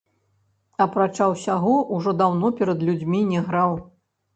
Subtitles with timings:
[0.85, 3.83] Апрача ўсяго, ужо даўно перад людзьмі не граў.